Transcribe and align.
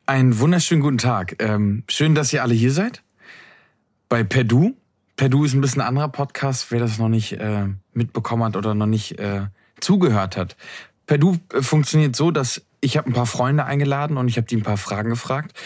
Einen 0.07 0.39
wunderschönen 0.39 0.83
guten 0.83 0.99
Tag. 0.99 1.43
Ähm, 1.43 1.83
schön, 1.89 2.15
dass 2.15 2.33
ihr 2.33 2.45
alle 2.45 2.55
hier 2.55 2.71
seid. 2.71 3.03
Bei 4.09 4.23
Perdu. 4.23 4.77
Perdu 5.17 5.45
ist 5.45 5.55
ein 5.55 5.61
bisschen 5.61 5.83
ein 5.83 5.89
anderer 5.89 6.09
Podcast, 6.09 6.71
wer 6.71 6.79
das 6.79 6.99
noch 6.99 7.09
nicht 7.09 7.33
äh, 7.33 7.67
mitbekommen 7.93 8.45
hat 8.45 8.55
oder 8.57 8.75
noch 8.75 8.87
nicht 8.87 9.19
äh, 9.19 9.47
zugehört 9.81 10.37
hat. 10.37 10.57
Perdu 11.07 11.39
äh, 11.53 11.63
funktioniert 11.63 12.15
so, 12.15 12.31
dass 12.31 12.63
ich 12.81 12.97
habe 12.97 13.11
ein 13.11 13.13
paar 13.13 13.27
Freunde 13.27 13.65
eingeladen 13.65 14.17
und 14.17 14.29
ich 14.29 14.37
habe 14.37 14.47
die 14.47 14.57
ein 14.57 14.63
paar 14.63 14.77
Fragen 14.77 15.11
gefragt. 15.11 15.59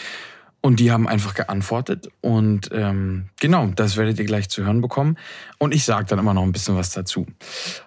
Und 0.61 0.79
die 0.79 0.91
haben 0.91 1.07
einfach 1.07 1.33
geantwortet. 1.33 2.09
Und 2.21 2.69
ähm, 2.71 3.29
genau, 3.39 3.67
das 3.67 3.97
werdet 3.97 4.19
ihr 4.19 4.25
gleich 4.25 4.49
zu 4.49 4.63
hören 4.63 4.81
bekommen. 4.81 5.17
Und 5.57 5.73
ich 5.73 5.85
sage 5.85 6.05
dann 6.05 6.19
immer 6.19 6.35
noch 6.35 6.43
ein 6.43 6.51
bisschen 6.51 6.75
was 6.75 6.91
dazu. 6.91 7.25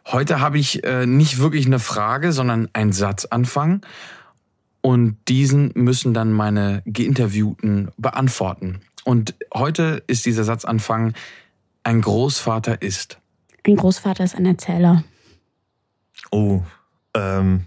Heute 0.06 0.40
habe 0.40 0.58
ich 0.58 0.82
äh, 0.84 1.06
nicht 1.06 1.38
wirklich 1.38 1.66
eine 1.66 1.78
Frage, 1.78 2.32
sondern 2.32 2.68
einen 2.72 2.92
Satzanfang. 2.92 3.82
Und 4.80 5.16
diesen 5.28 5.70
müssen 5.74 6.14
dann 6.14 6.32
meine 6.32 6.82
Geinterviewten 6.84 7.92
beantworten. 7.96 8.80
Und 9.04 9.34
heute 9.54 10.02
ist 10.08 10.27
dieser 10.27 10.44
Satzanfang, 10.44 11.14
ein 11.84 12.00
Großvater 12.00 12.82
ist. 12.82 13.18
Ein 13.66 13.77
Großvater 13.77 14.24
ist 14.24 14.34
ein 14.34 14.46
Erzähler. 14.46 15.04
Oh, 16.30 16.62
ähm, 17.14 17.66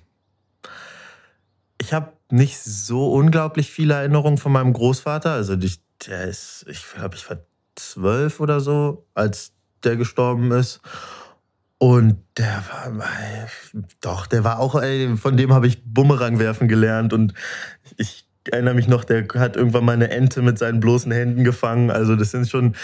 ich 1.80 1.94
habe 1.94 2.12
nicht 2.30 2.59
so 2.59 3.13
unglaublich 3.13 3.72
viele 3.72 3.95
Erinnerungen 3.95 4.38
von 4.38 4.52
meinem 4.52 4.73
Großvater. 4.73 5.31
Also 5.31 5.55
der 5.55 6.23
ist, 6.26 6.66
ich 6.68 6.85
glaube, 6.94 7.16
ich 7.16 7.30
war 7.30 7.38
zwölf 7.76 8.40
oder 8.40 8.59
so, 8.59 9.05
als 9.13 9.54
der 9.84 9.95
gestorben 9.95 10.52
ist. 10.52 10.82
Und 11.79 12.18
der 12.37 12.63
war, 12.70 13.05
doch, 14.02 14.26
der 14.26 14.43
war 14.43 14.60
auch, 14.60 14.76
ey, 14.76 15.15
von 15.15 15.37
dem 15.37 15.54
habe 15.54 15.68
ich 15.68 15.84
Bumerang 15.84 16.40
werfen 16.40 16.68
gelernt. 16.68 17.13
Und 17.13 17.34
ich 17.98 18.27
erinnere 18.52 18.74
mich 18.74 18.87
noch, 18.87 19.04
der 19.04 19.27
hat 19.35 19.55
irgendwann 19.55 19.85
mal 19.85 19.93
eine 19.93 20.09
Ente 20.09 20.41
mit 20.41 20.57
seinen 20.57 20.80
bloßen 20.80 21.12
Händen 21.12 21.43
gefangen. 21.43 21.91
Also 21.91 22.15
das 22.15 22.32
sind 22.32 22.49
schon 22.49 22.76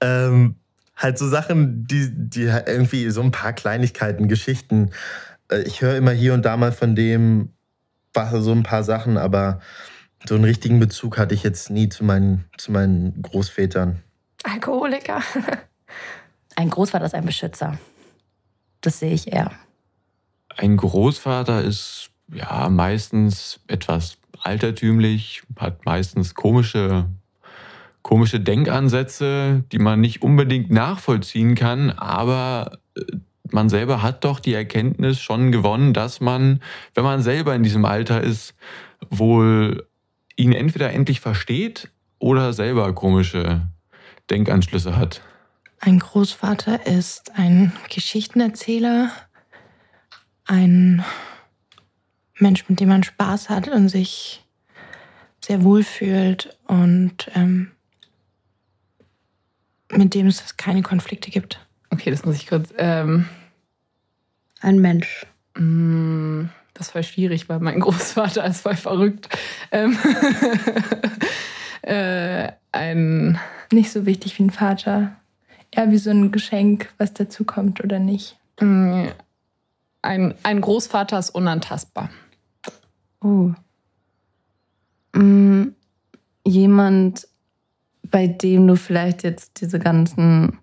ähm, 0.00 0.56
halt 0.96 1.18
so 1.18 1.28
Sachen, 1.28 1.86
die, 1.86 2.08
die 2.12 2.44
irgendwie 2.44 3.10
so 3.10 3.20
ein 3.22 3.32
paar 3.32 3.52
Kleinigkeiten, 3.52 4.28
Geschichten. 4.28 4.90
Äh, 5.50 5.62
ich 5.62 5.82
höre 5.82 5.96
immer 5.96 6.12
hier 6.12 6.32
und 6.34 6.44
da 6.44 6.56
mal 6.56 6.72
von 6.72 6.94
dem 6.94 7.50
so 8.40 8.52
ein 8.52 8.62
paar 8.62 8.82
Sachen, 8.82 9.18
aber 9.18 9.60
so 10.26 10.34
einen 10.34 10.44
richtigen 10.44 10.80
Bezug 10.80 11.18
hatte 11.18 11.34
ich 11.34 11.42
jetzt 11.42 11.70
nie 11.70 11.88
zu 11.88 12.04
meinen, 12.04 12.44
zu 12.56 12.72
meinen 12.72 13.22
Großvätern. 13.22 14.02
Alkoholiker. 14.44 15.20
Ein 16.56 16.70
Großvater 16.70 17.04
ist 17.04 17.14
ein 17.14 17.26
Beschützer. 17.26 17.78
Das 18.80 18.98
sehe 18.98 19.12
ich 19.12 19.30
eher. 19.30 19.50
Ein 20.56 20.78
Großvater 20.78 21.62
ist 21.62 22.10
ja 22.32 22.70
meistens 22.70 23.60
etwas 23.66 24.16
altertümlich, 24.40 25.42
hat 25.56 25.84
meistens 25.84 26.34
komische, 26.34 27.06
komische 28.00 28.40
Denkansätze, 28.40 29.64
die 29.70 29.78
man 29.78 30.00
nicht 30.00 30.22
unbedingt 30.22 30.70
nachvollziehen 30.70 31.54
kann, 31.54 31.90
aber 31.90 32.78
äh, 32.96 33.02
man 33.52 33.68
selber 33.68 34.02
hat 34.02 34.24
doch 34.24 34.40
die 34.40 34.54
Erkenntnis 34.54 35.20
schon 35.20 35.52
gewonnen, 35.52 35.92
dass 35.92 36.20
man, 36.20 36.60
wenn 36.94 37.04
man 37.04 37.22
selber 37.22 37.54
in 37.54 37.62
diesem 37.62 37.84
Alter 37.84 38.22
ist, 38.22 38.54
wohl 39.10 39.86
ihn 40.36 40.52
entweder 40.52 40.92
endlich 40.92 41.20
versteht 41.20 41.90
oder 42.18 42.52
selber 42.52 42.92
komische 42.94 43.68
Denkanschlüsse 44.30 44.96
hat. 44.96 45.22
Ein 45.80 45.98
Großvater 45.98 46.86
ist 46.86 47.32
ein 47.36 47.72
Geschichtenerzähler, 47.90 49.10
ein 50.46 51.04
Mensch, 52.38 52.68
mit 52.68 52.80
dem 52.80 52.88
man 52.88 53.02
Spaß 53.02 53.50
hat 53.50 53.68
und 53.68 53.88
sich 53.88 54.44
sehr 55.44 55.62
wohl 55.62 55.84
fühlt 55.84 56.56
und 56.66 57.30
ähm, 57.34 57.72
mit 59.90 60.14
dem 60.14 60.26
es 60.26 60.56
keine 60.56 60.82
Konflikte 60.82 61.30
gibt. 61.30 61.65
Okay, 61.96 62.10
das 62.10 62.26
muss 62.26 62.36
ich 62.36 62.46
kurz. 62.46 62.74
Ähm, 62.76 63.26
ein 64.60 64.78
Mensch. 64.80 65.26
Mm, 65.56 66.44
das 66.74 66.88
ist 66.88 66.92
voll 66.92 67.02
schwierig, 67.02 67.48
weil 67.48 67.58
mein 67.60 67.80
Großvater 67.80 68.44
ist 68.44 68.60
voll 68.60 68.76
verrückt. 68.76 69.28
Ähm, 69.72 69.96
äh, 71.82 72.52
ein. 72.70 73.40
Nicht 73.72 73.90
so 73.90 74.04
wichtig 74.04 74.38
wie 74.38 74.44
ein 74.44 74.50
Vater 74.50 75.16
eher 75.70 75.90
wie 75.90 75.98
so 75.98 76.10
ein 76.10 76.30
Geschenk, 76.30 76.92
was 76.98 77.14
dazu 77.14 77.44
kommt 77.44 77.82
oder 77.82 77.98
nicht? 77.98 78.38
Mm, 78.60 79.06
ein, 80.02 80.34
ein 80.42 80.60
Großvater 80.60 81.18
ist 81.18 81.30
unantastbar. 81.30 82.10
Oh. 83.22 83.52
Mm, 85.14 85.68
jemand, 86.44 87.26
bei 88.02 88.26
dem 88.26 88.66
du 88.66 88.76
vielleicht 88.76 89.22
jetzt 89.22 89.62
diese 89.62 89.78
ganzen 89.78 90.58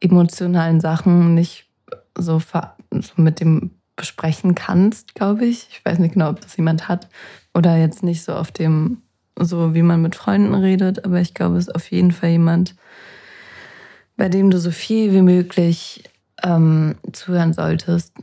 emotionalen 0.00 0.80
Sachen 0.80 1.34
nicht 1.34 1.68
so, 2.16 2.40
so 2.40 3.12
mit 3.16 3.40
dem 3.40 3.70
besprechen 3.98 4.54
kannst, 4.54 5.14
glaube 5.14 5.44
ich. 5.44 5.68
Ich 5.70 5.84
weiß 5.84 5.98
nicht 5.98 6.14
genau, 6.14 6.30
ob 6.30 6.40
das 6.40 6.56
jemand 6.56 6.88
hat 6.88 7.08
oder 7.52 7.76
jetzt 7.76 8.02
nicht 8.02 8.22
so 8.22 8.32
auf 8.32 8.52
dem, 8.52 9.02
so 9.38 9.74
wie 9.74 9.82
man 9.82 10.00
mit 10.00 10.14
Freunden 10.14 10.54
redet, 10.54 11.04
aber 11.04 11.20
ich 11.20 11.34
glaube, 11.34 11.58
es 11.58 11.66
ist 11.66 11.74
auf 11.74 11.90
jeden 11.90 12.12
Fall 12.12 12.30
jemand, 12.30 12.76
bei 14.16 14.28
dem 14.28 14.50
du 14.50 14.58
so 14.58 14.70
viel 14.70 15.12
wie 15.12 15.22
möglich 15.22 16.04
ähm, 16.42 16.94
zuhören 17.12 17.52
solltest. 17.52 18.14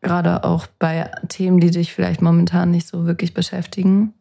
Gerade 0.00 0.44
auch 0.44 0.66
bei 0.78 1.10
Themen, 1.28 1.58
die 1.58 1.70
dich 1.72 1.92
vielleicht 1.92 2.22
momentan 2.22 2.70
nicht 2.70 2.86
so 2.86 3.06
wirklich 3.06 3.34
beschäftigen, 3.34 4.14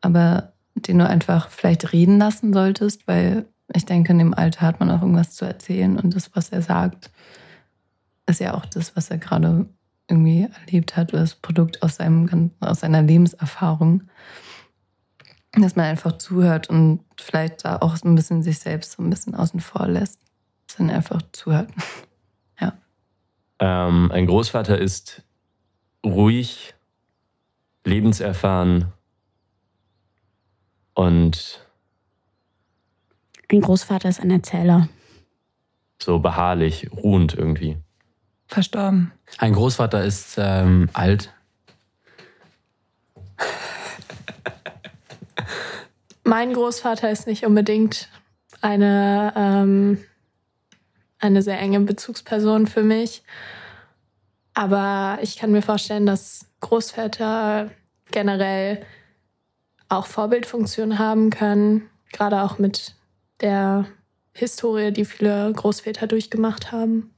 aber 0.00 0.52
den 0.74 0.98
du 0.98 1.06
einfach 1.06 1.50
vielleicht 1.50 1.92
reden 1.92 2.18
lassen 2.18 2.52
solltest, 2.52 3.06
weil 3.06 3.46
ich 3.72 3.86
denke, 3.86 4.12
in 4.12 4.18
dem 4.18 4.34
Alter 4.34 4.62
hat 4.62 4.80
man 4.80 4.90
auch 4.90 5.00
irgendwas 5.00 5.34
zu 5.34 5.44
erzählen 5.44 5.98
und 5.98 6.14
das, 6.14 6.34
was 6.34 6.50
er 6.50 6.62
sagt, 6.62 7.10
ist 8.26 8.40
ja 8.40 8.54
auch 8.54 8.66
das, 8.66 8.96
was 8.96 9.10
er 9.10 9.18
gerade 9.18 9.66
irgendwie 10.08 10.48
erlebt 10.66 10.96
hat, 10.96 11.12
das 11.12 11.34
Produkt 11.34 11.82
aus, 11.82 11.96
seinem, 11.96 12.50
aus 12.60 12.80
seiner 12.80 13.02
Lebenserfahrung 13.02 14.02
dass 15.62 15.76
man 15.76 15.86
einfach 15.86 16.18
zuhört 16.18 16.68
und 16.68 17.00
vielleicht 17.16 17.64
da 17.64 17.76
auch 17.76 17.96
ein 18.02 18.14
bisschen 18.14 18.42
sich 18.42 18.58
selbst 18.58 18.92
so 18.92 19.02
ein 19.02 19.10
bisschen 19.10 19.34
außen 19.34 19.60
vor 19.60 19.86
lässt. 19.86 20.20
Sondern 20.70 20.96
einfach 20.96 21.22
zuhört. 21.32 21.70
ja. 22.60 22.72
Ähm, 23.60 24.10
ein 24.10 24.26
Großvater 24.26 24.78
ist 24.78 25.22
ruhig, 26.04 26.74
lebenserfahren 27.84 28.92
und. 30.94 31.60
Ein 33.54 33.60
Großvater 33.60 34.08
ist 34.08 34.20
ein 34.20 34.30
Erzähler. 34.30 34.88
So 36.02 36.18
beharrlich, 36.18 36.90
ruhend 36.92 37.34
irgendwie. 37.34 37.78
Verstorben. 38.48 39.12
Ein 39.38 39.52
Großvater 39.52 40.04
ist 40.04 40.34
ähm, 40.38 40.90
alt, 40.92 41.32
Mein 46.24 46.54
Großvater 46.54 47.10
ist 47.10 47.26
nicht 47.26 47.44
unbedingt 47.44 48.08
eine, 48.62 49.32
ähm, 49.36 50.02
eine 51.20 51.42
sehr 51.42 51.60
enge 51.60 51.80
Bezugsperson 51.80 52.66
für 52.66 52.82
mich. 52.82 53.22
Aber 54.54 55.18
ich 55.20 55.36
kann 55.36 55.52
mir 55.52 55.62
vorstellen, 55.62 56.06
dass 56.06 56.46
Großväter 56.60 57.70
generell 58.10 58.84
auch 59.88 60.06
Vorbildfunktion 60.06 60.98
haben 60.98 61.28
können, 61.28 61.90
gerade 62.10 62.42
auch 62.42 62.58
mit 62.58 62.96
der 63.44 63.86
Historie, 64.32 64.90
die 64.90 65.04
viele 65.04 65.52
Großväter 65.52 66.06
durchgemacht 66.06 66.72
haben. 66.72 67.10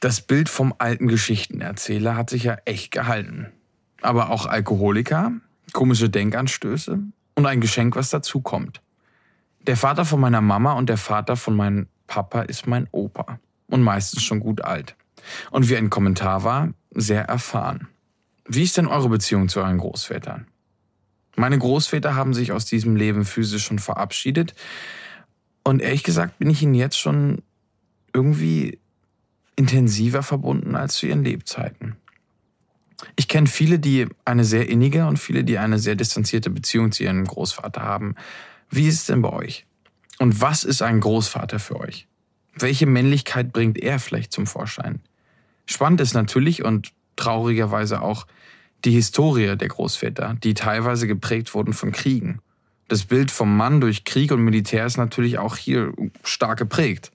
Das 0.00 0.20
Bild 0.20 0.48
vom 0.48 0.74
alten 0.78 1.08
Geschichtenerzähler 1.08 2.16
hat 2.16 2.30
sich 2.30 2.44
ja 2.44 2.56
echt 2.64 2.90
gehalten. 2.90 3.52
Aber 4.00 4.30
auch 4.30 4.46
Alkoholiker, 4.46 5.32
komische 5.72 6.08
Denkanstöße, 6.08 7.00
und 7.34 7.46
ein 7.46 7.60
Geschenk, 7.60 7.94
was 7.94 8.10
dazukommt. 8.10 8.80
Der 9.60 9.76
Vater 9.76 10.04
von 10.04 10.20
meiner 10.20 10.40
Mama 10.40 10.72
und 10.72 10.88
der 10.88 10.96
Vater 10.96 11.36
von 11.36 11.54
meinem 11.54 11.86
Papa 12.06 12.42
ist 12.42 12.66
mein 12.66 12.88
Opa 12.90 13.38
und 13.66 13.82
meistens 13.82 14.22
schon 14.22 14.40
gut 14.40 14.62
alt. 14.62 14.96
Und 15.50 15.68
wie 15.68 15.76
ein 15.76 15.90
Kommentar 15.90 16.42
war, 16.42 16.72
sehr 16.90 17.24
erfahren. 17.24 17.88
Wie 18.46 18.62
ist 18.62 18.76
denn 18.76 18.86
eure 18.86 19.10
Beziehung 19.10 19.48
zu 19.48 19.60
euren 19.60 19.78
Großvätern? 19.78 20.46
Meine 21.38 21.56
Großväter 21.56 22.16
haben 22.16 22.34
sich 22.34 22.50
aus 22.50 22.64
diesem 22.64 22.96
Leben 22.96 23.24
physisch 23.24 23.64
schon 23.64 23.78
verabschiedet. 23.78 24.54
Und 25.62 25.80
ehrlich 25.80 26.02
gesagt 26.02 26.38
bin 26.40 26.50
ich 26.50 26.62
ihnen 26.62 26.74
jetzt 26.74 26.98
schon 26.98 27.42
irgendwie 28.12 28.80
intensiver 29.54 30.24
verbunden 30.24 30.74
als 30.74 30.96
zu 30.96 31.06
ihren 31.06 31.22
Lebzeiten. 31.22 31.96
Ich 33.14 33.28
kenne 33.28 33.46
viele, 33.46 33.78
die 33.78 34.08
eine 34.24 34.44
sehr 34.44 34.68
innige 34.68 35.06
und 35.06 35.18
viele, 35.18 35.44
die 35.44 35.58
eine 35.58 35.78
sehr 35.78 35.94
distanzierte 35.94 36.50
Beziehung 36.50 36.90
zu 36.90 37.04
ihrem 37.04 37.24
Großvater 37.24 37.82
haben. 37.82 38.16
Wie 38.68 38.88
ist 38.88 38.96
es 38.96 39.06
denn 39.06 39.22
bei 39.22 39.30
euch? 39.30 39.64
Und 40.18 40.40
was 40.40 40.64
ist 40.64 40.82
ein 40.82 40.98
Großvater 40.98 41.60
für 41.60 41.78
euch? 41.78 42.08
Welche 42.54 42.86
Männlichkeit 42.86 43.52
bringt 43.52 43.78
er 43.78 44.00
vielleicht 44.00 44.32
zum 44.32 44.48
Vorschein? 44.48 45.02
Spannend 45.66 46.00
ist 46.00 46.14
natürlich 46.14 46.64
und 46.64 46.92
traurigerweise 47.14 48.02
auch 48.02 48.26
die 48.84 48.92
Historie 48.92 49.56
der 49.56 49.68
Großväter, 49.68 50.36
die 50.42 50.54
teilweise 50.54 51.06
geprägt 51.06 51.54
wurden 51.54 51.72
von 51.72 51.92
Kriegen. 51.92 52.40
Das 52.88 53.04
Bild 53.04 53.30
vom 53.30 53.56
Mann 53.56 53.80
durch 53.80 54.04
Krieg 54.04 54.32
und 54.32 54.42
Militär 54.42 54.86
ist 54.86 54.96
natürlich 54.96 55.38
auch 55.38 55.56
hier 55.56 55.92
stark 56.24 56.58
geprägt. 56.58 57.12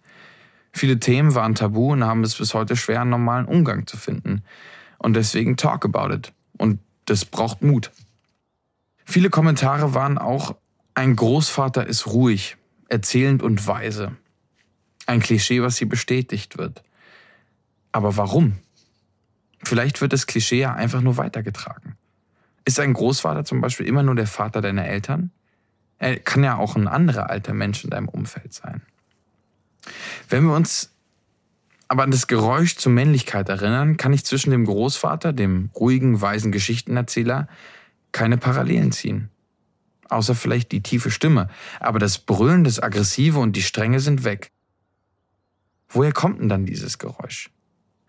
Viele 0.72 1.00
Themen 1.00 1.36
waren 1.36 1.56
tabu 1.56 1.92
und 1.92 2.04
haben 2.04 2.24
es 2.24 2.36
bis 2.36 2.54
heute 2.54 2.76
schwer, 2.76 3.02
einen 3.02 3.12
normalen 3.12 3.46
Umgang 3.46 3.88
zu 3.88 3.98
finden. 3.98 4.44
Und 4.98 5.16
deswegen 5.16 5.58
talk 5.58 5.86
about 5.86 6.14
it. 6.14 6.34
Und 6.58 6.80
das 7.06 7.26
braucht 7.26 7.62
Mut. 7.62 7.92
Viele 9.06 9.30
Kommentare 9.30 9.94
waren 9.94 10.18
auch, 10.18 10.56
ein 10.96 11.16
Großvater 11.16 11.86
ist 11.88 12.08
ruhig, 12.08 12.58
erzählend 12.88 13.42
und 13.42 13.66
weise. 13.68 14.16
Ein 15.06 15.20
Klischee, 15.20 15.62
was 15.62 15.78
hier 15.78 15.90
bestätigt 15.90 16.58
wird. 16.58 16.84
Aber 17.92 18.16
warum? 18.18 18.58
Vielleicht 19.64 20.02
wird 20.02 20.14
das 20.14 20.28
Klischee 20.28 20.60
ja 20.60 20.74
einfach 20.74 21.02
nur 21.02 21.18
weitergetragen. 21.18 21.96
Ist 22.66 22.80
ein 22.80 22.94
Großvater 22.94 23.46
zum 23.46 23.62
Beispiel 23.62 23.88
immer 23.88 24.04
nur 24.04 24.16
der 24.16 24.28
Vater 24.28 24.62
deiner 24.62 24.86
Eltern? 24.86 25.32
Er 26.00 26.20
kann 26.20 26.44
ja 26.44 26.58
auch 26.58 26.76
ein 26.76 26.88
anderer 26.88 27.30
alter 27.30 27.54
Mensch 27.54 27.84
in 27.84 27.90
deinem 27.90 28.10
Umfeld 28.10 28.54
sein. 28.54 28.82
Wenn 30.30 30.46
wir 30.46 30.54
uns 30.54 30.92
aber 31.88 32.04
an 32.04 32.12
das 32.12 32.28
Geräusch 32.28 32.78
zur 32.78 32.92
Männlichkeit 32.92 33.50
erinnern, 33.50 33.98
kann 33.98 34.14
ich 34.14 34.26
zwischen 34.26 34.52
dem 34.52 34.66
Großvater, 34.66 35.34
dem 35.34 35.70
ruhigen, 35.76 36.22
weisen 36.22 36.52
Geschichtenerzähler, 36.52 37.48
keine 38.12 38.38
Parallelen 38.38 38.92
ziehen. 38.92 39.30
Außer 40.10 40.36
vielleicht 40.36 40.72
die 40.72 40.82
tiefe 40.82 41.12
Stimme. 41.12 41.50
Aber 41.80 42.00
das 42.00 42.18
Brüllen, 42.18 42.64
das 42.64 42.82
Aggressive 42.82 43.40
und 43.40 43.56
die 43.56 43.62
Strenge 43.62 44.00
sind 44.00 44.24
weg. 44.24 44.52
Woher 45.90 46.12
kommt 46.12 46.40
denn 46.40 46.50
dann 46.50 46.66
dieses 46.66 46.98
Geräusch? 46.98 47.50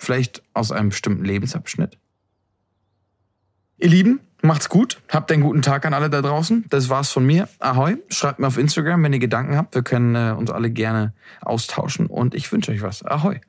Vielleicht 0.05 0.43
aus 0.53 0.71
einem 0.71 0.91
bestimmten 0.91 1.25
Lebensabschnitt? 1.25 1.99
Ihr 3.79 3.89
Lieben, 3.89 4.21
macht's 4.43 4.69
gut. 4.69 5.01
Habt 5.09 5.33
einen 5.33 5.43
guten 5.43 5.62
Tag 5.62 5.87
an 5.87 5.95
alle 5.95 6.11
da 6.11 6.21
draußen. 6.21 6.67
Das 6.69 6.91
war's 6.91 7.11
von 7.11 7.25
mir. 7.25 7.49
Ahoi. 7.59 7.97
Schreibt 8.09 8.39
mir 8.39 8.47
auf 8.47 8.59
Instagram, 8.59 9.03
wenn 9.03 9.15
ihr 9.15 9.19
Gedanken 9.19 9.56
habt. 9.56 9.75
Wir 9.75 9.83
können 9.83 10.15
äh, 10.15 10.35
uns 10.37 10.51
alle 10.51 10.71
gerne 10.71 11.15
austauschen 11.41 12.06
und 12.06 12.35
ich 12.35 12.53
wünsche 12.53 12.71
euch 12.71 12.83
was. 12.83 13.03
Ahoi. 13.05 13.41